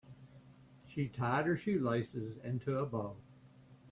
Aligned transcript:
She 0.87 1.09
tied 1.09 1.45
her 1.45 1.55
shoelaces 1.55 2.35
into 2.37 2.79
a 2.79 2.87
bow. 2.87 3.17